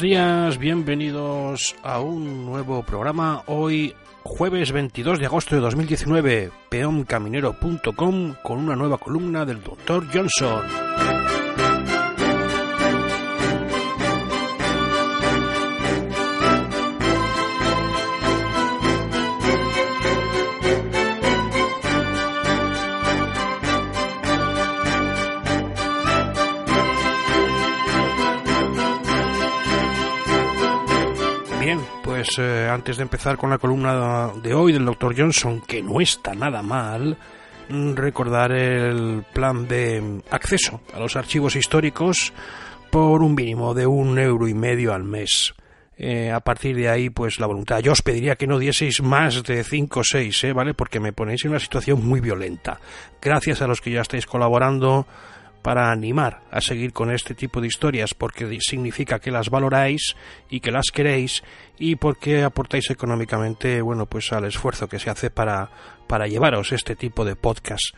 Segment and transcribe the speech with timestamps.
[0.00, 3.42] Buenos días, bienvenidos a un nuevo programa.
[3.44, 10.06] Hoy, jueves 22 de agosto de 2019, peoncaminero.com con una nueva columna del Dr.
[10.10, 11.29] Johnson.
[32.20, 35.18] Pues eh, antes de empezar con la columna de hoy del Dr.
[35.18, 37.16] Johnson, que no está nada mal,
[37.70, 42.34] mm, recordar el plan de acceso a los archivos históricos
[42.90, 45.54] por un mínimo de un euro y medio al mes.
[45.96, 47.78] Eh, a partir de ahí, pues la voluntad.
[47.78, 50.52] Yo os pediría que no dieseis más de 5 o 6, ¿eh?
[50.52, 50.74] ¿vale?
[50.74, 52.80] Porque me ponéis en una situación muy violenta.
[53.22, 55.06] Gracias a los que ya estáis colaborando
[55.62, 60.16] para animar a seguir con este tipo de historias, porque significa que las valoráis
[60.48, 61.42] y que las queréis
[61.78, 65.70] y porque aportáis económicamente, bueno, pues al esfuerzo que se hace para,
[66.06, 67.94] para llevaros este tipo de podcast.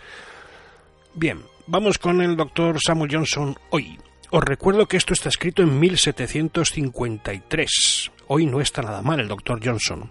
[1.15, 3.99] Bien, vamos con el doctor Samuel Johnson hoy.
[4.31, 8.13] Os recuerdo que esto está escrito en 1753.
[8.29, 10.11] Hoy no está nada mal el doctor Johnson.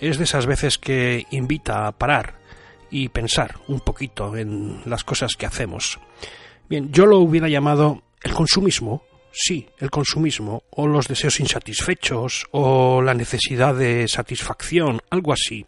[0.00, 2.36] Es de esas veces que invita a parar
[2.90, 6.00] y pensar un poquito en las cosas que hacemos.
[6.70, 13.02] Bien, yo lo hubiera llamado el consumismo, sí, el consumismo, o los deseos insatisfechos, o
[13.02, 15.66] la necesidad de satisfacción, algo así.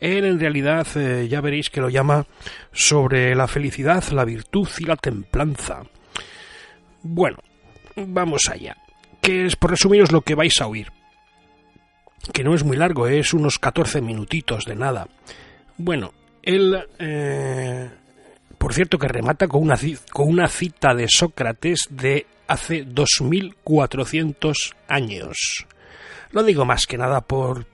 [0.00, 2.24] Él en realidad eh, ya veréis que lo llama
[2.72, 5.82] sobre la felicidad, la virtud y la templanza.
[7.02, 7.36] Bueno,
[7.94, 8.78] vamos allá.
[9.20, 10.90] Que es por resumiros lo que vais a oír.
[12.32, 15.08] Que no es muy largo, es unos 14 minutitos de nada.
[15.76, 17.90] Bueno, él eh,
[18.62, 25.66] por cierto que remata con una, cita de Sócrates de hace 2400 años.
[26.30, 27.66] Lo digo más que nada por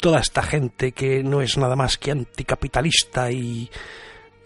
[0.00, 3.70] toda esta gente que no es nada más que anticapitalista y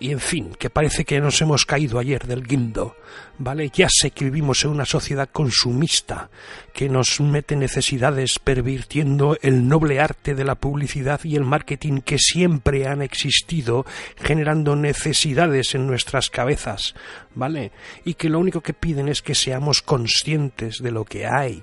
[0.00, 2.96] y en fin, que parece que nos hemos caído ayer del guindo,
[3.38, 3.70] ¿vale?
[3.70, 6.30] Ya sé que vivimos en una sociedad consumista,
[6.72, 12.18] que nos mete necesidades pervirtiendo el noble arte de la publicidad y el marketing que
[12.18, 13.84] siempre han existido,
[14.16, 16.94] generando necesidades en nuestras cabezas,
[17.34, 17.70] ¿vale?
[18.06, 21.62] Y que lo único que piden es que seamos conscientes de lo que hay,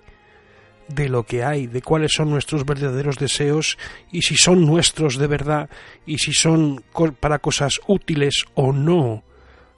[0.87, 3.77] de lo que hay, de cuáles son nuestros verdaderos deseos
[4.11, 5.69] y si son nuestros de verdad
[6.05, 6.83] y si son
[7.19, 9.23] para cosas útiles o no.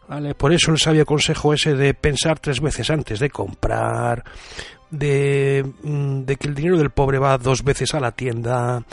[0.07, 0.33] ¿Vale?
[0.33, 4.23] Por eso el sabio consejo ese de pensar tres veces antes de comprar,
[4.91, 8.83] de, mm, de, que el dinero del pobre va dos veces a la tienda,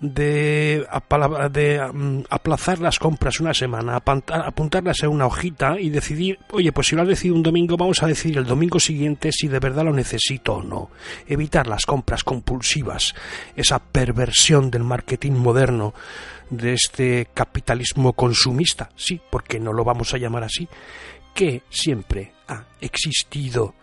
[0.00, 0.86] de,
[1.50, 6.88] de mm, aplazar las compras una semana, apuntarlas en una hojita y decidir, oye, pues
[6.88, 9.84] si lo has decidido un domingo, vamos a decidir el domingo siguiente si de verdad
[9.84, 10.90] lo necesito o no.
[11.26, 13.14] Evitar las compras compulsivas,
[13.54, 15.94] esa perversión del marketing moderno,
[16.50, 20.68] de este capitalismo consumista, sí, porque no lo vamos a llamar así,
[21.34, 23.74] que siempre ha existido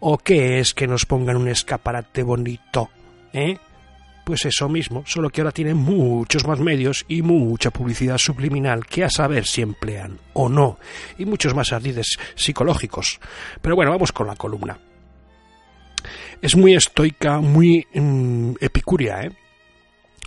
[0.00, 2.88] ¿O qué es que nos pongan un escaparate bonito?
[3.32, 3.58] ¿Eh?
[4.24, 9.04] Pues eso mismo, solo que ahora tienen muchos más medios y mucha publicidad subliminal que
[9.04, 10.78] a saber si emplean o no,
[11.18, 13.20] y muchos más ardides psicológicos.
[13.60, 14.78] Pero bueno, vamos con la columna.
[16.40, 19.32] Es muy estoica, muy mm, epicúrea, ¿eh?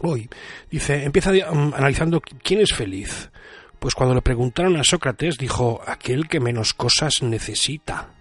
[0.02, 0.30] Hoy,
[0.70, 3.32] dice, empieza mm, analizando quién es feliz.
[3.80, 8.13] Pues cuando le preguntaron a Sócrates, dijo, aquel que menos cosas necesita.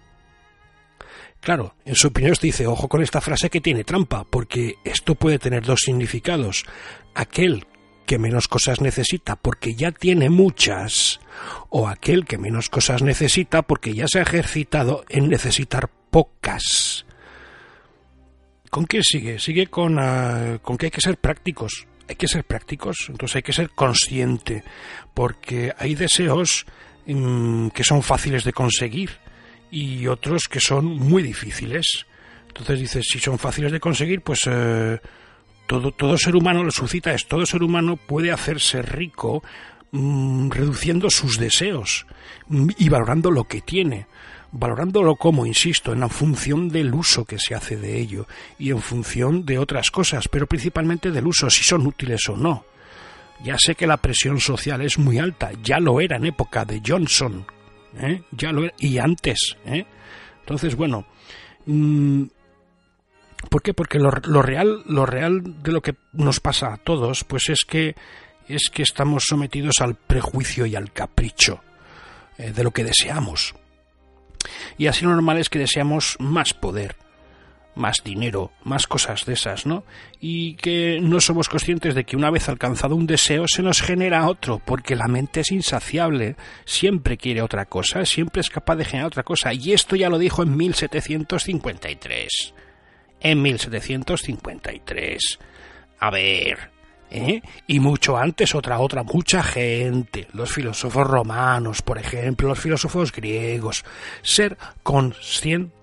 [1.43, 5.15] Claro, en su opinión usted dice, ojo con esta frase que tiene trampa, porque esto
[5.15, 6.63] puede tener dos significados.
[7.15, 7.65] Aquel
[8.05, 11.19] que menos cosas necesita porque ya tiene muchas,
[11.69, 17.05] o aquel que menos cosas necesita porque ya se ha ejercitado en necesitar pocas.
[18.69, 19.37] ¿Con qué sigue?
[19.37, 21.87] Sigue con, ah, con que hay que ser prácticos.
[22.07, 24.63] Hay que ser prácticos, entonces hay que ser consciente,
[25.13, 26.65] porque hay deseos
[27.05, 29.22] mm, que son fáciles de conseguir
[29.73, 32.05] y otros que son muy difíciles.
[32.47, 34.99] Entonces dices, si son fáciles de conseguir, pues eh,
[35.65, 39.43] todo, todo ser humano lo suscita es, todo ser humano puede hacerse rico
[39.91, 42.05] mm, reduciendo sus deseos
[42.47, 44.05] mm, y valorando lo que tiene
[44.55, 48.27] valorándolo como, insisto, en la función del uso que se hace de ello
[48.59, 52.63] y en función de otras cosas, pero principalmente del uso, si son útiles o no.
[53.43, 56.83] Ya sé que la presión social es muy alta, ya lo era en época de
[56.85, 57.47] Johnson,
[57.99, 58.23] ¿eh?
[58.31, 59.57] ya lo y antes.
[59.65, 59.85] ¿eh?
[60.39, 61.05] Entonces, bueno,
[61.65, 62.23] mm,
[63.49, 63.73] ¿por qué?
[63.73, 67.95] Porque lo, real, lo real de lo que nos pasa a todos, pues es que
[68.47, 71.61] es que estamos sometidos al prejuicio y al capricho
[72.37, 73.55] eh, de lo que deseamos.
[74.77, 76.97] Y así lo normal es que deseamos más poder,
[77.75, 79.83] más dinero, más cosas de esas, ¿no?
[80.19, 84.27] Y que no somos conscientes de que una vez alcanzado un deseo se nos genera
[84.27, 86.35] otro, porque la mente es insaciable,
[86.65, 90.17] siempre quiere otra cosa, siempre es capaz de generar otra cosa, y esto ya lo
[90.17, 92.53] dijo en 1753.
[93.19, 95.39] En 1753.
[95.99, 96.71] A ver,
[97.09, 97.41] ¿eh?
[97.67, 103.85] y mucho antes otra otra mucha gente, los filósofos romanos, por ejemplo, los filósofos griegos,
[104.21, 105.82] ser consciente.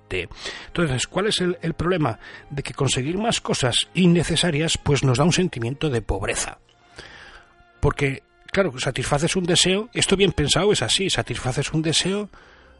[0.66, 2.18] Entonces, ¿cuál es el, problema?
[2.50, 6.58] De que conseguir más cosas innecesarias pues nos da un sentimiento de pobreza.
[7.80, 8.22] Porque,
[8.52, 12.28] claro, satisfaces un deseo, esto bien pensado es así, satisfaces un deseo,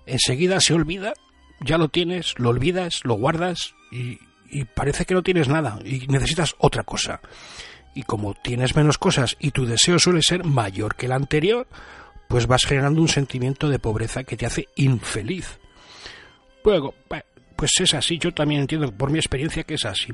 [0.06, 1.14] enseguida se olvida,
[1.60, 4.18] ya lo tienes, lo olvidas, lo guardas y
[4.74, 7.20] parece que no tienes nada y necesitas otra cosa
[7.94, 11.66] y como tienes menos cosas y tu deseo suele ser mayor que el anterior,
[12.28, 15.59] pues vas generando un sentimiento de pobreza que te hace infeliz.
[16.64, 16.94] Luego,
[17.56, 20.12] pues es así, yo también entiendo por mi experiencia que es así.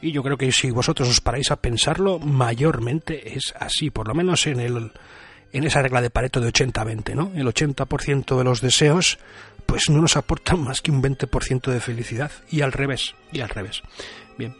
[0.00, 4.14] Y yo creo que si vosotros os paráis a pensarlo, mayormente es así, por lo
[4.14, 4.92] menos en el
[5.52, 7.32] en esa regla de Pareto de 80-20, ¿no?
[7.34, 9.18] El 80% de los deseos
[9.64, 13.48] pues no nos aportan más que un 20% de felicidad y al revés, y al
[13.48, 13.82] revés.
[14.38, 14.54] Bien.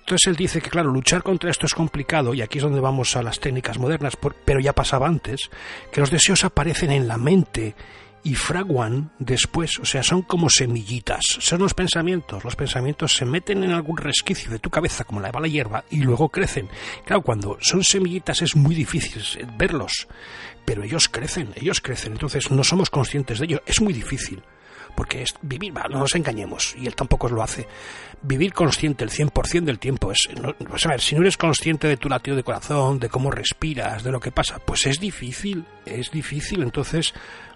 [0.00, 3.16] Entonces él dice que, claro, luchar contra esto es complicado, y aquí es donde vamos
[3.16, 5.48] a las técnicas modernas, pero ya pasaba antes,
[5.90, 7.74] que los deseos aparecen en la mente
[8.24, 13.62] y fraguan después, o sea, son como semillitas, son los pensamientos, los pensamientos se meten
[13.62, 16.68] en algún resquicio de tu cabeza como la de la hierba y luego crecen.
[17.04, 19.22] Claro, cuando son semillitas es muy difícil
[19.58, 20.08] verlos,
[20.64, 24.42] pero ellos crecen, ellos crecen, entonces no somos conscientes de ello, es muy difícil
[24.94, 27.66] porque es vivir, no nos engañemos, y él tampoco lo hace.
[28.22, 30.28] Vivir consciente el 100% del tiempo es,
[30.68, 34.02] pues a ver, si no eres consciente de tu latido de corazón, de cómo respiras,
[34.02, 37.12] de lo que pasa, pues es difícil, es difícil, entonces,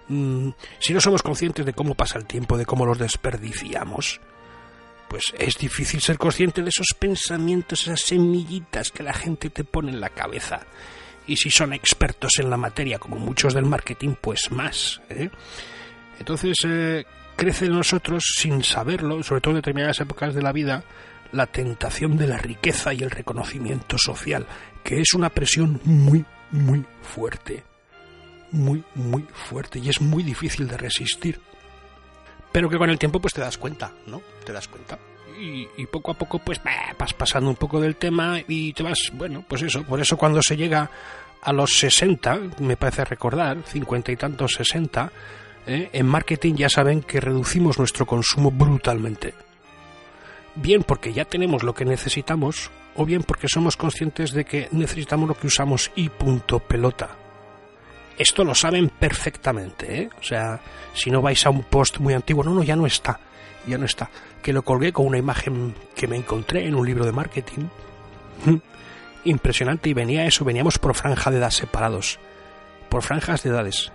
[0.09, 4.21] mm, si no somos conscientes de cómo pasa el tiempo, de cómo los desperdiciamos,
[5.09, 9.91] pues es difícil ser consciente de esos pensamientos, esas semillitas que la gente te pone
[9.91, 10.61] en la cabeza.
[11.27, 15.01] Y si son expertos en la materia, como muchos del marketing, pues más.
[15.11, 15.31] ¿eh?
[16.19, 17.05] Entonces, eh,
[17.37, 20.85] crece en nosotros sin saberlo, sobre todo en determinadas épocas de la vida,
[21.33, 24.47] la tentación de la riqueza y el reconocimiento social,
[24.83, 27.65] que es una presión muy, muy fuerte.
[28.51, 31.41] Muy, muy fuerte y es muy difícil de resistir.
[32.53, 34.23] Pero que con el tiempo pues te das cuenta, ¿no?
[34.45, 34.99] Te das cuenta.
[35.41, 36.61] Y, poco a poco pues
[36.99, 40.43] vas pasando un poco del tema y te vas, bueno, pues eso, por eso cuando
[40.43, 40.91] se llega
[41.43, 45.13] a los 60, me parece recordar, cincuenta y tantos 60,
[45.69, 45.91] ¿eh?
[45.93, 49.35] en marketing ya saben que reducimos nuestro consumo brutalmente.
[50.57, 55.29] Bien porque ya tenemos lo que necesitamos, o bien porque somos conscientes de que necesitamos
[55.29, 57.11] lo que usamos y punto pelota.
[58.19, 60.11] Esto lo saben perfectamente, ¿eh?
[60.19, 60.61] O sea,
[60.93, 63.21] si no vais a un post muy antiguo, no, no, ya no está,
[63.67, 64.11] ya no está.
[64.43, 67.69] Que lo colgué con una imagen que me encontré en un libro de marketing.
[69.25, 72.19] Impresionante, y venía eso, veníamos por franja de edad separados,
[72.89, 73.93] por franjas de edades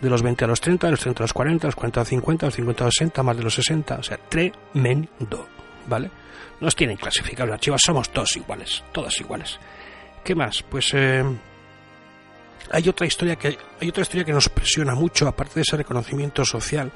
[0.00, 2.00] de los 20 a los 30, de los 30 a los 40, de los 40
[2.00, 4.18] a los 50, de los 50 a los 60, más de los 60, o sea,
[4.28, 5.48] tremendo,
[5.86, 6.10] ¿vale?
[6.60, 9.58] Nos tienen clasificados las archivos, somos todos iguales, todos iguales.
[10.24, 10.62] ¿Qué más?
[10.62, 11.22] Pues eh,
[12.70, 16.44] hay otra historia que hay otra historia que nos presiona mucho, aparte de ese reconocimiento
[16.44, 16.92] social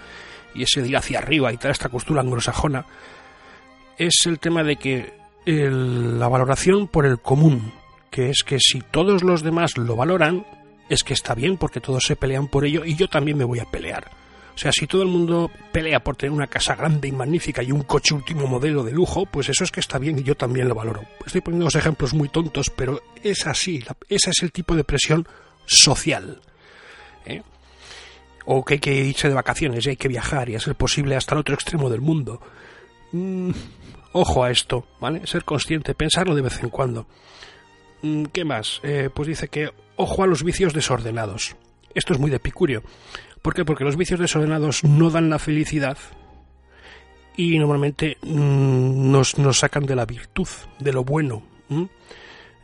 [0.55, 2.85] y ese ir hacia arriba y toda esta costura anglosajona,
[3.99, 5.14] es el tema de que
[5.47, 7.73] la valoración por el común,
[8.11, 10.47] que es que si todos los demás lo valoran,
[10.88, 13.61] es que está bien porque todos se pelean por ello y yo también me voy
[13.61, 14.11] a pelear.
[14.55, 17.73] O sea, si todo el mundo pelea por tener una casa grande y magnífica y
[17.73, 20.69] un coche último modelo de lujo, pues eso es que está bien y yo también
[20.69, 21.02] lo valoro.
[21.25, 23.83] Estoy poniendo dos ejemplos muy tontos, pero es así.
[24.09, 25.26] Ese es el tipo de presión
[25.71, 26.41] social.
[27.25, 27.43] ¿eh?
[28.45, 31.35] O que hay que irse de vacaciones y hay que viajar y hacer posible hasta
[31.35, 32.41] el otro extremo del mundo.
[33.12, 33.50] Mm,
[34.12, 35.27] ojo a esto, ¿vale?
[35.27, 37.07] Ser consciente, pensarlo de vez en cuando.
[38.03, 38.81] Mm, ¿Qué más?
[38.83, 41.57] Eh, pues dice que ojo a los vicios desordenados.
[41.95, 42.83] Esto es muy de Epicurio.
[43.43, 43.65] ¿Por qué?
[43.65, 45.97] Porque los vicios desordenados no dan la felicidad
[47.37, 50.49] y normalmente mm, nos, nos sacan de la virtud,
[50.81, 51.43] de lo bueno.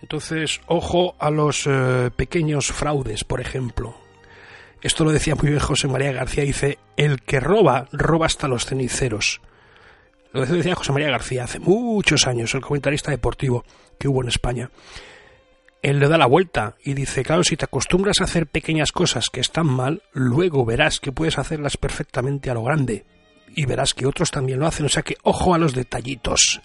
[0.03, 3.97] Entonces, ojo a los eh, pequeños fraudes, por ejemplo.
[4.83, 8.67] Esto lo decía muy bien José María García, dice, el que roba, roba hasta los
[8.67, 9.41] ceniceros.
[10.33, 13.65] Lo decía José María García hace muchos años, el comentarista deportivo
[13.99, 14.71] que hubo en España.
[15.83, 19.26] Él le da la vuelta y dice, claro, si te acostumbras a hacer pequeñas cosas
[19.33, 23.05] que están mal, luego verás que puedes hacerlas perfectamente a lo grande.
[23.55, 24.87] Y verás que otros también lo hacen.
[24.87, 26.61] O sea que ojo a los detallitos.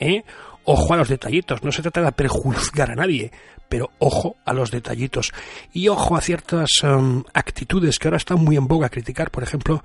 [0.00, 0.24] ¿eh?
[0.64, 1.62] Ojo a los detallitos.
[1.62, 3.32] No se trata de prejuzgar a nadie,
[3.68, 5.32] pero ojo a los detallitos.
[5.72, 9.30] Y ojo a ciertas em, actitudes que ahora están muy en boga criticar.
[9.30, 9.82] Por ejemplo,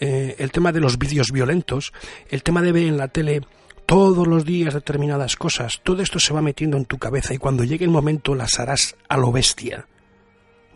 [0.00, 1.92] eh, el tema de los vídeos violentos,
[2.30, 3.42] el tema de ver en la tele
[3.86, 7.64] todos los días determinadas cosas, todo esto se va metiendo en tu cabeza y cuando
[7.64, 9.86] llegue el momento las harás a lo bestia.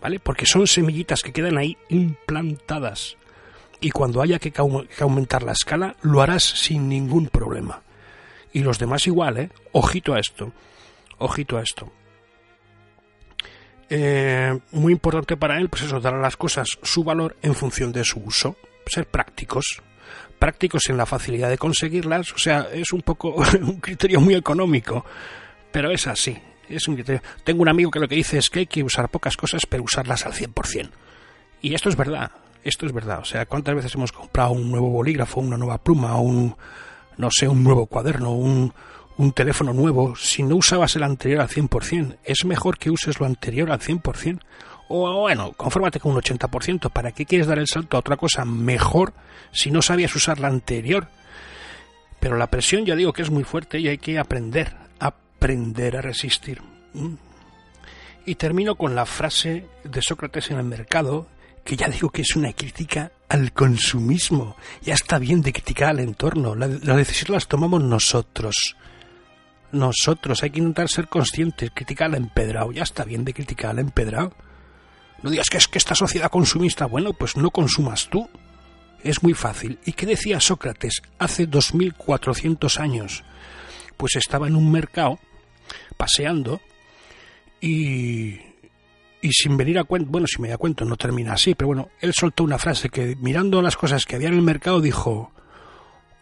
[0.00, 0.20] ¿Vale?
[0.20, 3.16] Porque son semillitas que quedan ahí implantadas.
[3.80, 4.52] Y cuando haya que,
[5.00, 7.82] aumentar la escala, lo harás sin ningún problema.
[8.52, 9.50] Y los demás igual, ¿eh?
[9.72, 10.52] Ojito a esto.
[11.18, 11.92] Ojito a esto.
[13.90, 17.90] Eh, muy importante para él, pues eso, dar a las cosas su valor en función
[17.92, 18.56] de su uso
[18.88, 19.82] ser prácticos,
[20.38, 25.04] prácticos en la facilidad de conseguirlas, o sea, es un poco un criterio muy económico,
[25.70, 26.36] pero es así,
[26.68, 27.22] es un criterio.
[27.44, 29.84] Tengo un amigo que lo que dice es que hay que usar pocas cosas, pero
[29.84, 30.90] usarlas al 100%.
[31.60, 32.30] Y esto es verdad,
[32.64, 36.18] esto es verdad, o sea, ¿cuántas veces hemos comprado un nuevo bolígrafo, una nueva pluma,
[36.20, 36.56] un,
[37.18, 38.72] no sé, un nuevo cuaderno, un,
[39.18, 43.26] un teléfono nuevo, si no usabas el anterior al 100%, es mejor que uses lo
[43.26, 44.40] anterior al 100%.
[44.88, 46.90] O bueno, confórmate con un 80%.
[46.90, 49.12] ¿Para qué quieres dar el salto a otra cosa mejor
[49.52, 51.08] si no sabías usar la anterior?
[52.20, 56.00] Pero la presión ya digo que es muy fuerte y hay que aprender, aprender a
[56.00, 56.62] resistir.
[56.94, 57.14] ¿Mm?
[58.24, 61.26] Y termino con la frase de Sócrates en el mercado,
[61.64, 64.56] que ya digo que es una crítica al consumismo.
[64.82, 66.54] Ya está bien de criticar al entorno.
[66.54, 68.76] La, la decisión las tomamos nosotros.
[69.72, 72.72] Nosotros hay que intentar ser conscientes, criticar al empedrado.
[72.72, 74.32] Ya está bien de criticar al empedrado.
[75.22, 78.28] No digas que es que esta sociedad consumista, bueno, pues no consumas tú.
[79.02, 79.78] Es muy fácil.
[79.84, 83.24] ¿Y qué decía Sócrates hace 2400 años?
[83.96, 85.18] Pues estaba en un mercado,
[85.96, 86.60] paseando,
[87.60, 88.40] y,
[89.20, 91.88] y sin venir a cuento, bueno, si me da cuenta no termina así, pero bueno,
[92.00, 95.32] él soltó una frase que mirando las cosas que había en el mercado dijo,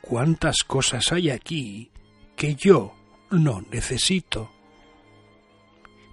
[0.00, 1.90] ¿cuántas cosas hay aquí
[2.36, 2.94] que yo
[3.30, 4.50] no necesito?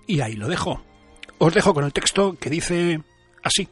[0.08, 0.84] Y ahí lo dejó.
[1.38, 3.02] Os dejo con el texto que dice
[3.44, 3.68] así.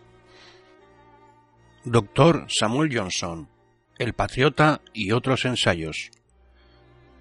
[1.84, 3.50] Doctor Samuel Johnson,
[3.98, 6.12] El Patriota y otros ensayos.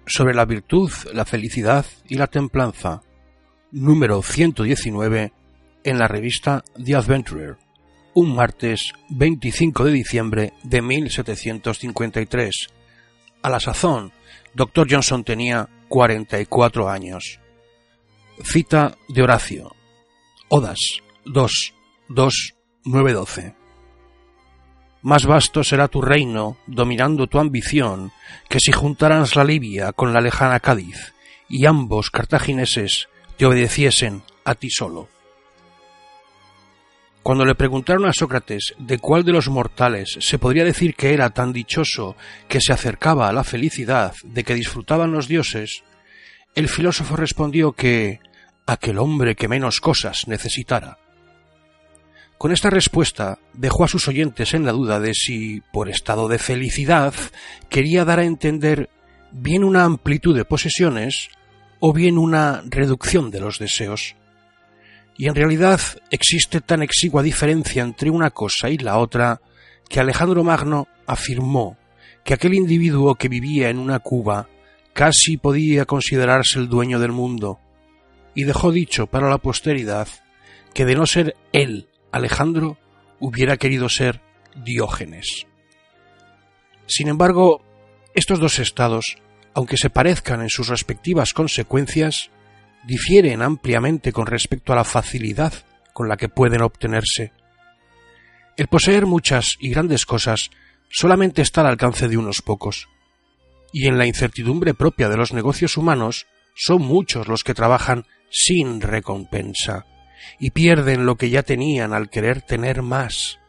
[0.05, 3.01] Sobre la virtud, la felicidad y la templanza.
[3.71, 5.33] Número 119
[5.83, 7.57] en la revista The Adventurer.
[8.13, 12.67] Un martes 25 de diciembre de 1753.
[13.41, 14.11] A la sazón,
[14.53, 14.87] Dr.
[14.89, 17.39] Johnson tenía 44 años.
[18.43, 19.75] Cita de Horacio,
[20.49, 21.73] Odas 2,
[22.09, 23.55] 2, 9, 12.
[25.03, 28.11] Más vasto será tu reino, dominando tu ambición,
[28.49, 31.13] que si juntaras la Libia con la lejana Cádiz,
[31.49, 35.09] y ambos cartagineses te obedeciesen a ti solo.
[37.23, 41.29] Cuando le preguntaron a Sócrates de cuál de los mortales se podría decir que era
[41.29, 42.15] tan dichoso
[42.47, 45.83] que se acercaba a la felicidad de que disfrutaban los dioses,
[46.55, 48.19] el filósofo respondió que
[48.65, 50.97] aquel hombre que menos cosas necesitara.
[52.39, 56.39] Con esta respuesta dejó a sus oyentes en la duda de si, por estado de
[56.39, 57.13] felicidad,
[57.69, 58.89] quería dar a entender
[59.31, 61.29] bien una amplitud de posesiones
[61.79, 64.15] o bien una reducción de los deseos.
[65.21, 69.39] Y en realidad existe tan exigua diferencia entre una cosa y la otra
[69.87, 71.77] que Alejandro Magno afirmó
[72.23, 74.49] que aquel individuo que vivía en una cuba
[74.93, 77.59] casi podía considerarse el dueño del mundo,
[78.33, 80.07] y dejó dicho para la posteridad
[80.73, 82.79] que de no ser él, Alejandro,
[83.19, 84.21] hubiera querido ser
[84.55, 85.45] Diógenes.
[86.87, 87.61] Sin embargo,
[88.15, 89.17] estos dos estados,
[89.53, 92.31] aunque se parezcan en sus respectivas consecuencias,
[92.85, 95.53] difieren ampliamente con respecto a la facilidad
[95.93, 97.31] con la que pueden obtenerse.
[98.57, 100.51] El poseer muchas y grandes cosas
[100.89, 102.87] solamente está al alcance de unos pocos,
[103.71, 108.81] y en la incertidumbre propia de los negocios humanos son muchos los que trabajan sin
[108.81, 109.85] recompensa
[110.39, 113.39] y pierden lo que ya tenían al querer tener más.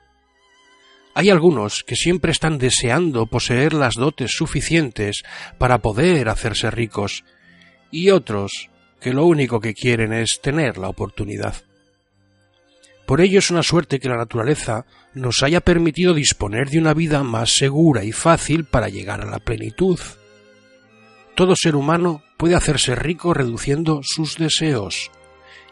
[1.14, 5.22] Hay algunos que siempre están deseando poseer las dotes suficientes
[5.58, 7.24] para poder hacerse ricos
[7.90, 8.70] y otros
[9.02, 11.54] que lo único que quieren es tener la oportunidad.
[13.06, 17.23] Por ello es una suerte que la naturaleza nos haya permitido disponer de una vida
[17.23, 19.99] más segura y fácil para llegar a la plenitud.
[21.35, 25.11] Todo ser humano puede hacerse rico reduciendo sus deseos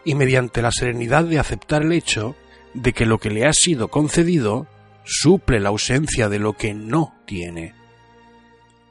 [0.05, 2.35] y mediante la serenidad de aceptar el hecho
[2.75, 4.67] de que lo que le ha sido concedido
[5.05, 7.75] suple la ausencia de lo que no tiene.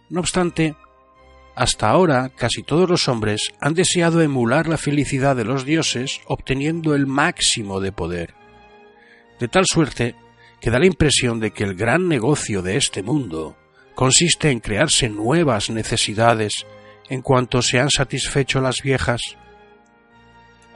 [0.09, 0.75] No obstante,
[1.59, 6.95] hasta ahora casi todos los hombres han deseado emular la felicidad de los dioses obteniendo
[6.95, 8.33] el máximo de poder,
[9.41, 10.15] de tal suerte
[10.61, 13.57] que da la impresión de que el gran negocio de este mundo
[13.93, 16.65] consiste en crearse nuevas necesidades
[17.09, 19.19] en cuanto se han satisfecho las viejas.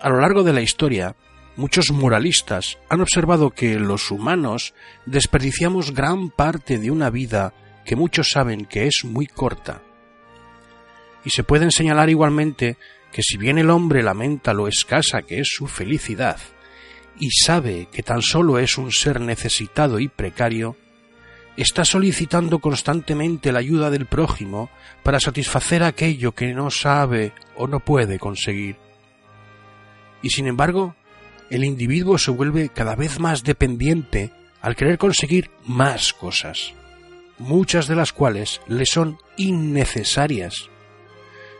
[0.01, 1.15] A lo largo de la historia,
[1.55, 4.73] muchos moralistas han observado que los humanos
[5.05, 7.53] desperdiciamos gran parte de una vida
[7.85, 9.81] que muchos saben que es muy corta.
[11.25, 12.77] Y se pueden señalar igualmente
[13.11, 16.37] que si bien el hombre lamenta lo escasa que es su felicidad,
[17.19, 20.75] y sabe que tan solo es un ser necesitado y precario,
[21.57, 24.69] está solicitando constantemente la ayuda del prójimo
[25.03, 28.77] para satisfacer aquello que no sabe o no puede conseguir.
[30.21, 30.95] Y sin embargo,
[31.49, 36.73] el individuo se vuelve cada vez más dependiente al querer conseguir más cosas,
[37.37, 40.69] muchas de las cuales le son innecesarias.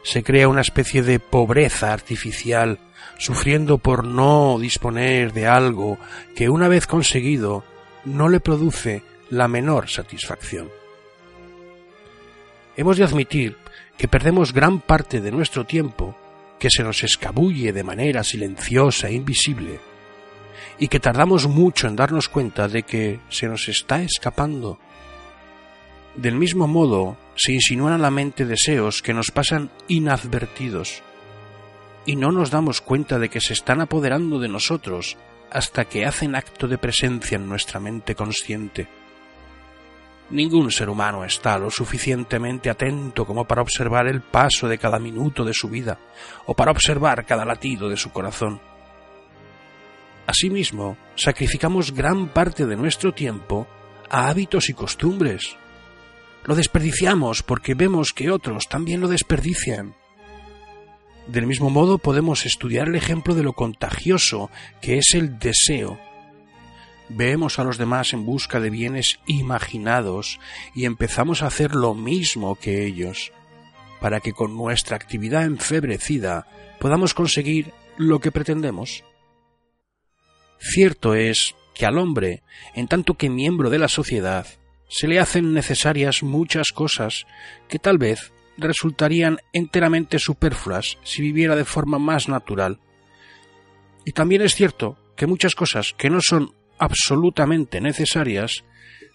[0.04, 2.80] Se crea una especie de pobreza artificial,
[3.18, 5.98] sufriendo por no disponer de algo
[6.36, 7.64] que una vez conseguido
[8.06, 10.70] no le produce la menor satisfacción.
[12.76, 13.58] Hemos de admitir
[13.98, 16.18] que perdemos gran parte de nuestro tiempo,
[16.60, 19.80] que se nos escabulle de manera silenciosa e invisible,
[20.80, 24.80] y que tardamos mucho en darnos cuenta de que se nos está escapando.
[26.16, 31.02] Del mismo modo, se insinúan a la mente deseos que nos pasan inadvertidos,
[32.06, 35.18] y no nos damos cuenta de que se están apoderando de nosotros
[35.50, 38.88] hasta que hacen acto de presencia en nuestra mente consciente.
[40.30, 45.44] Ningún ser humano está lo suficientemente atento como para observar el paso de cada minuto
[45.44, 46.00] de su vida
[46.46, 48.60] o para observar cada latido de su corazón.
[50.26, 53.68] Asimismo, sacrificamos gran parte de nuestro tiempo
[54.10, 55.58] a hábitos y costumbres.
[56.46, 59.96] Lo desperdiciamos porque vemos que otros también lo desperdician.
[61.28, 64.50] Del mismo modo podemos estudiar el ejemplo de lo contagioso
[64.82, 65.98] que es el deseo
[67.10, 70.40] vemos a los demás en busca de bienes imaginados
[70.76, 73.32] y empezamos a hacer lo mismo que ellos,
[74.00, 76.48] para que con nuestra actividad enfebrecida
[76.80, 79.04] podamos conseguir lo que pretendemos.
[80.60, 84.48] Cierto es que al hombre, en tanto que miembro de la sociedad,
[84.94, 87.26] se le hacen necesarias muchas cosas
[87.68, 92.80] que tal vez resultarían enteramente superfluas si viviera de forma más natural.
[94.06, 98.66] Y también es cierto que muchas cosas que no son absolutamente necesarias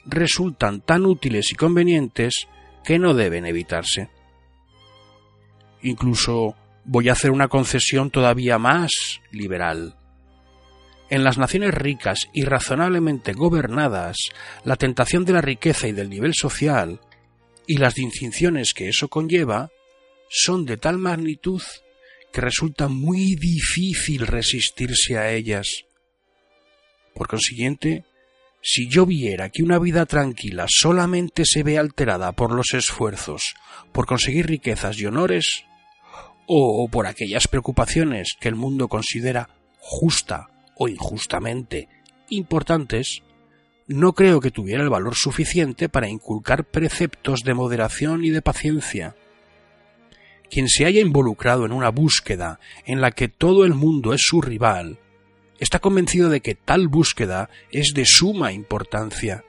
[0.04, 2.48] resultan tan útiles y convenientes
[2.82, 4.10] que no deben evitarse.
[5.82, 9.94] Incluso voy a hacer una concesión todavía más liberal.
[11.10, 14.16] En las naciones ricas y razonablemente gobernadas,
[14.64, 17.00] la tentación de la riqueza y del nivel social,
[17.66, 19.70] y las distinciones que eso conlleva,
[20.28, 21.62] son de tal magnitud
[22.30, 25.84] que resulta muy difícil resistirse a ellas.
[27.14, 28.04] Por consiguiente,
[28.60, 33.54] si yo viera que una vida tranquila solamente se ve alterada por los esfuerzos
[33.92, 35.64] por conseguir riquezas y honores,
[36.46, 41.88] o por aquellas preocupaciones que el mundo considera justa o injustamente
[42.30, 43.22] importantes,
[43.86, 49.16] no creo que tuviera el valor suficiente para inculcar preceptos de moderación y de paciencia.
[50.50, 54.40] Quien se haya involucrado en una búsqueda en la que todo el mundo es su
[54.40, 54.98] rival,
[55.58, 59.44] está convencido de que tal búsqueda es de suma importancia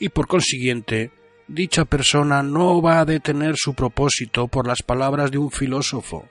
[0.00, 1.12] y por consiguiente
[1.46, 6.28] dicha persona no va a detener su propósito por las palabras de un filósofo.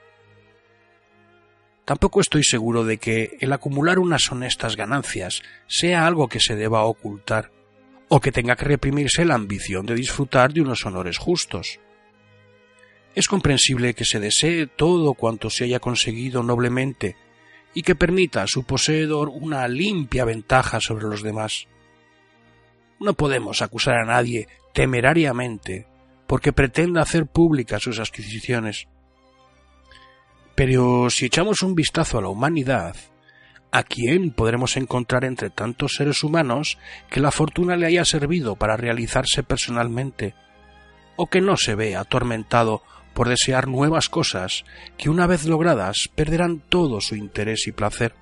[1.84, 6.84] Tampoco estoy seguro de que el acumular unas honestas ganancias sea algo que se deba
[6.84, 7.50] ocultar,
[8.08, 11.80] o que tenga que reprimirse la ambición de disfrutar de unos honores justos.
[13.14, 17.16] Es comprensible que se desee todo cuanto se haya conseguido noblemente
[17.74, 21.66] y que permita a su poseedor una limpia ventaja sobre los demás.
[22.98, 25.86] No podemos acusar a nadie temerariamente
[26.26, 28.86] porque pretenda hacer públicas sus adquisiciones.
[30.60, 32.94] Pero si echamos un vistazo a la humanidad,
[33.72, 36.76] ¿a quién podremos encontrar entre tantos seres humanos
[37.08, 40.34] que la fortuna le haya servido para realizarse personalmente,
[41.16, 42.82] o que no se ve atormentado
[43.14, 44.66] por desear nuevas cosas
[44.98, 48.14] que una vez logradas perderán todo su interés y placer.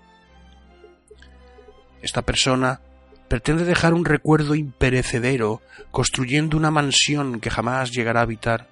[2.02, 2.80] Esta persona
[3.26, 8.68] pretende dejar un recuerdo imperecedero construyendo una mansión que jamás llegará a habitar.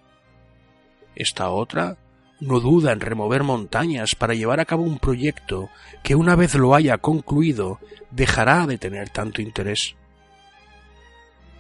[1.16, 1.96] Esta otra
[2.40, 5.70] no duda en remover montañas para llevar a cabo un proyecto
[6.03, 7.79] que una vez lo haya concluido
[8.11, 9.94] dejará de tener tanto interés.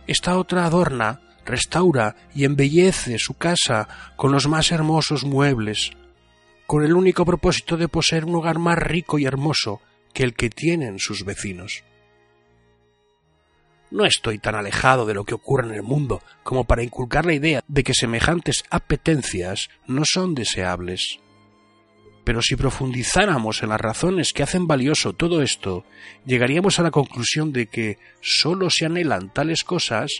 [0.06, 5.92] Esta otra adorna, restaura y embellece su casa con los más hermosos muebles,
[6.66, 9.80] con el único propósito de poseer un hogar más rico y hermoso
[10.12, 11.84] que el que tienen sus vecinos.
[13.90, 17.34] No estoy tan alejado de lo que ocurre en el mundo como para inculcar la
[17.34, 21.20] idea de que semejantes apetencias no son deseables.
[22.24, 25.84] Pero si profundizáramos en las razones que hacen valioso todo esto,
[26.24, 30.10] llegaríamos a la conclusión de que sólo se anhelan tales cosas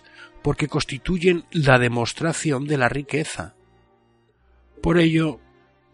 [0.42, 3.56] porque constituyen la demostración de la riqueza.
[4.80, 5.40] Por ello,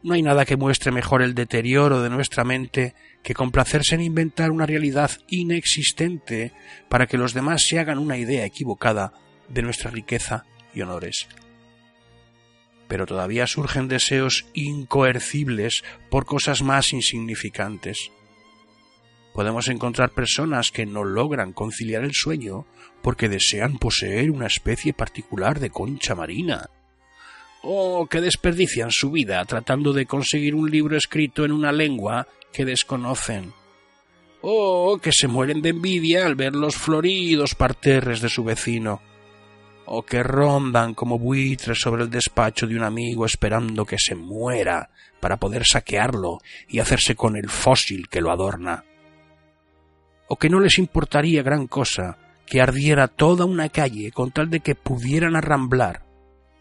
[0.02, 4.50] no hay nada que muestre mejor el deterioro de nuestra mente que complacerse en inventar
[4.50, 6.52] una realidad inexistente
[6.88, 9.12] para que los demás se hagan una idea equivocada
[9.48, 11.28] de nuestra riqueza y honores.
[12.88, 18.10] Pero todavía surgen deseos incoercibles por cosas más insignificantes.
[19.32, 22.66] Podemos encontrar personas que no logran conciliar el sueño
[23.02, 26.68] porque desean poseer una especie particular de concha marina,
[27.62, 32.64] o que desperdician su vida tratando de conseguir un libro escrito en una lengua que
[32.64, 33.52] desconocen,
[34.40, 39.00] o que se mueren de envidia al ver los floridos parterres de su vecino,
[39.86, 44.90] o que rondan como buitres sobre el despacho de un amigo esperando que se muera
[45.20, 48.84] para poder saquearlo y hacerse con el fósil que lo adorna,
[50.28, 54.60] o que no les importaría gran cosa que ardiera toda una calle con tal de
[54.60, 56.11] que pudieran arramblar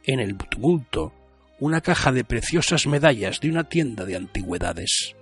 [0.06, 1.14] en el tumulto
[1.60, 5.16] una caja de preciosas medallas de una tienda de antigüedades.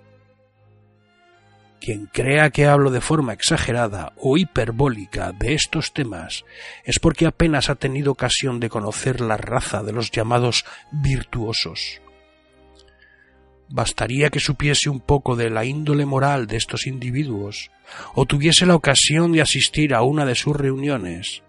[1.80, 6.44] Quien crea que hablo de forma exagerada o hiperbólica de estos temas
[6.84, 12.00] es porque apenas ha tenido ocasión de conocer la raza de los llamados virtuosos.
[13.68, 17.70] Bastaría que supiese un poco de la índole moral de estos individuos
[18.14, 21.42] o tuviese la ocasión de asistir a una de sus reuniones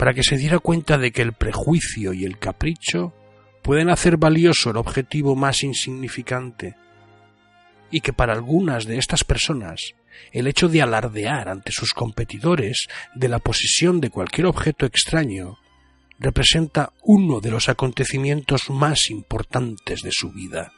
[0.00, 3.12] para que se diera cuenta de que el prejuicio y el capricho
[3.60, 6.74] pueden hacer valioso el objetivo más insignificante,
[7.90, 9.92] y que para algunas de estas personas
[10.32, 15.58] el hecho de alardear ante sus competidores de la posesión de cualquier objeto extraño
[16.18, 20.72] representa uno de los acontecimientos más importantes de su vida.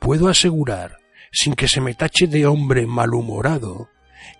[0.00, 0.98] Puedo asegurar,
[1.32, 3.88] sin que se me tache de hombre malhumorado,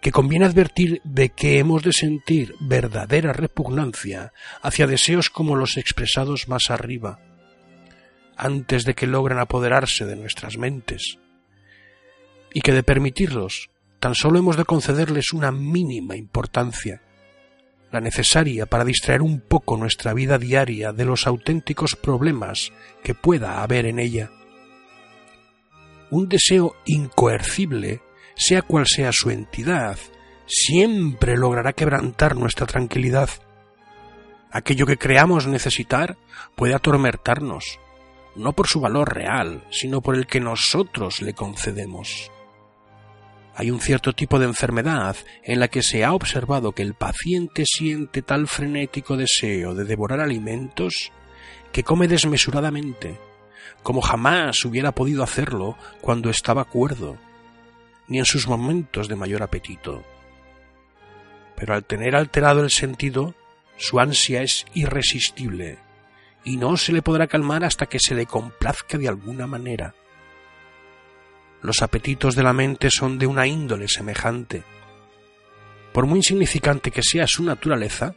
[0.00, 6.48] que conviene advertir de que hemos de sentir verdadera repugnancia hacia deseos como los expresados
[6.48, 7.20] más arriba,
[8.36, 11.18] antes de que logren apoderarse de nuestras mentes,
[12.52, 17.02] y que de permitirlos tan solo hemos de concederles una mínima importancia,
[17.90, 23.62] la necesaria para distraer un poco nuestra vida diaria de los auténticos problemas que pueda
[23.62, 24.30] haber en ella.
[26.10, 28.00] Un deseo incoercible
[28.36, 29.98] sea cual sea su entidad,
[30.46, 33.30] siempre logrará quebrantar nuestra tranquilidad.
[34.52, 36.16] Aquello que creamos necesitar
[36.54, 37.80] puede atormentarnos,
[38.36, 42.30] no por su valor real, sino por el que nosotros le concedemos.
[43.54, 47.64] Hay un cierto tipo de enfermedad en la que se ha observado que el paciente
[47.64, 51.10] siente tal frenético deseo de devorar alimentos
[51.72, 53.18] que come desmesuradamente,
[53.82, 57.16] como jamás hubiera podido hacerlo cuando estaba cuerdo
[58.08, 60.04] ni en sus momentos de mayor apetito.
[61.56, 63.34] Pero al tener alterado el sentido,
[63.76, 65.78] su ansia es irresistible,
[66.44, 69.94] y no se le podrá calmar hasta que se le complazca de alguna manera.
[71.62, 74.62] Los apetitos de la mente son de una índole semejante.
[75.92, 78.14] Por muy insignificante que sea su naturaleza,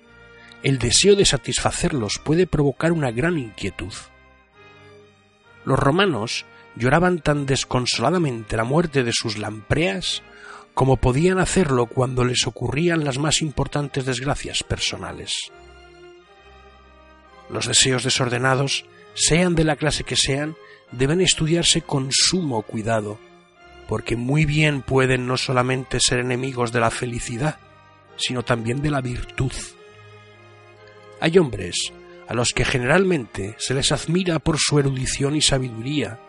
[0.62, 3.94] el deseo de satisfacerlos puede provocar una gran inquietud.
[5.66, 6.46] Los romanos
[6.80, 10.24] lloraban tan desconsoladamente la muerte de sus lampreas
[10.74, 15.52] como podían hacerlo cuando les ocurrían las más importantes desgracias personales.
[17.50, 20.56] Los deseos desordenados, sean de la clase que sean,
[20.94, 23.20] deben estudiarse con sumo cuidado,
[23.90, 27.58] porque muy bien pueden no solamente ser enemigos de la felicidad,
[28.16, 29.52] sino también de la virtud.
[31.20, 31.92] Hay hombres
[32.30, 36.20] a los que generalmente se les admira por su erudición y sabiduría,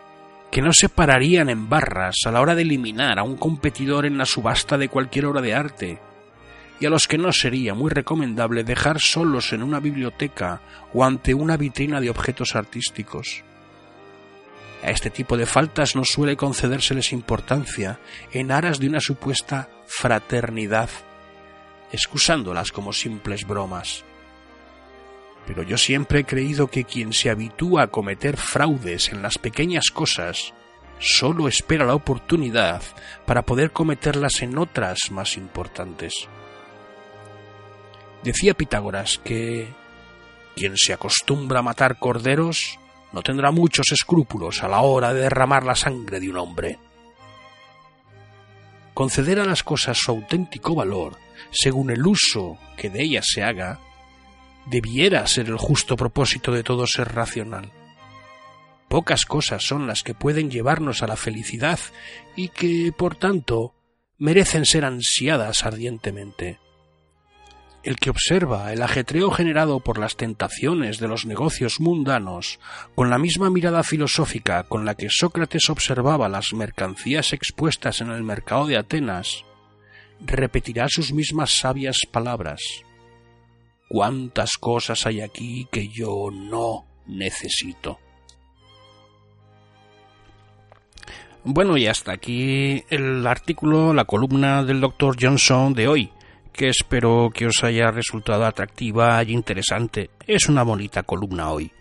[0.51, 4.17] que no se pararían en barras a la hora de eliminar a un competidor en
[4.17, 5.99] la subasta de cualquier obra de arte,
[6.79, 10.61] y a los que no sería muy recomendable dejar solos en una biblioteca
[10.93, 13.43] o ante una vitrina de objetos artísticos.
[14.83, 17.99] A este tipo de faltas no suele concedérseles importancia
[18.33, 20.89] en aras de una supuesta fraternidad,
[21.91, 24.03] excusándolas como simples bromas.
[25.47, 29.89] Pero yo siempre he creído que quien se habitúa a cometer fraudes en las pequeñas
[29.91, 30.53] cosas
[30.99, 32.81] solo espera la oportunidad
[33.25, 36.27] para poder cometerlas en otras más importantes.
[38.23, 39.67] Decía Pitágoras que
[40.55, 42.77] quien se acostumbra a matar corderos
[43.13, 46.79] no tendrá muchos escrúpulos a la hora de derramar la sangre de un hombre.
[48.93, 51.17] Conceder a las cosas su auténtico valor,
[51.49, 53.79] según el uso que de ellas se haga,
[54.65, 57.71] debiera ser el justo propósito de todo ser racional.
[58.87, 61.79] Pocas cosas son las que pueden llevarnos a la felicidad
[62.35, 63.73] y que, por tanto,
[64.17, 66.59] merecen ser ansiadas ardientemente.
[67.83, 72.59] El que observa el ajetreo generado por las tentaciones de los negocios mundanos
[72.93, 78.23] con la misma mirada filosófica con la que Sócrates observaba las mercancías expuestas en el
[78.23, 79.45] mercado de Atenas,
[80.19, 82.83] repetirá sus mismas sabias palabras.
[83.91, 87.99] ¿Cuántas cosas hay aquí que yo no necesito?
[91.43, 96.09] Bueno, y hasta aquí el artículo, la columna del doctor Johnson de hoy
[96.53, 100.09] que espero que os haya resultado atractiva y interesante.
[100.25, 101.73] Es una bonita columna hoy.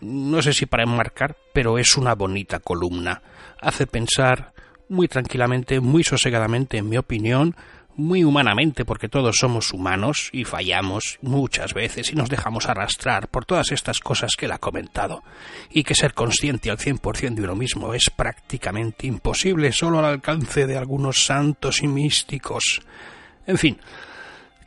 [0.00, 3.22] No sé si para enmarcar, pero es una bonita columna.
[3.60, 4.52] Hace pensar
[4.88, 7.54] muy tranquilamente, muy sosegadamente, en mi opinión,
[7.96, 13.44] muy humanamente, porque todos somos humanos y fallamos muchas veces y nos dejamos arrastrar por
[13.44, 15.22] todas estas cosas que él ha comentado,
[15.70, 19.98] y que ser consciente al cien por cien de uno mismo es prácticamente imposible, solo
[19.98, 22.82] al alcance de algunos santos y místicos.
[23.46, 23.78] En fin,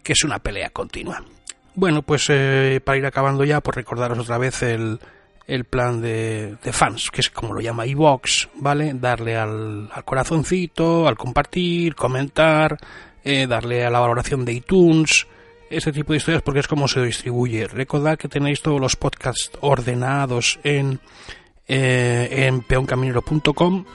[0.03, 1.23] que es una pelea continua.
[1.73, 4.99] Bueno, pues eh, para ir acabando ya, pues recordaros otra vez el,
[5.47, 8.93] el plan de, de, fans, que es como lo llama iVox, ¿vale?
[8.93, 12.77] Darle al, al, corazoncito, al compartir, comentar,
[13.25, 15.27] eh, darle a la valoración de iTunes,
[15.69, 17.67] ese tipo de historias, porque es como se distribuye.
[17.67, 20.99] Recordad que tenéis todos los podcasts ordenados en,
[21.67, 23.85] eh, peoncaminero.com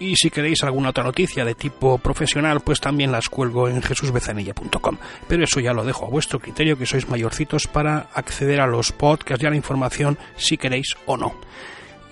[0.00, 4.96] y si queréis alguna otra noticia de tipo profesional, pues también las cuelgo en jesusbezanilla.com.
[5.26, 8.92] Pero eso ya lo dejo a vuestro criterio, que sois mayorcitos para acceder a los
[8.92, 11.34] podcasts y a la información si queréis o no.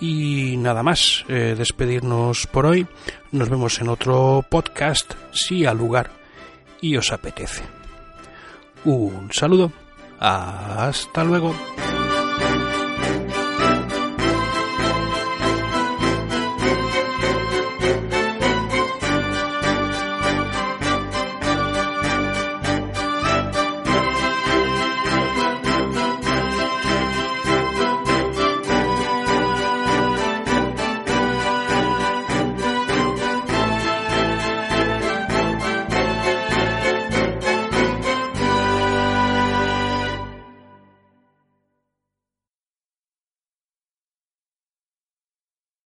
[0.01, 2.87] Y nada más, eh, despedirnos por hoy.
[3.33, 6.26] Nos vemos en otro podcast, si al lugar
[6.81, 7.62] y os apetece.
[8.85, 9.73] Un saludo.
[10.19, 11.55] Hasta luego.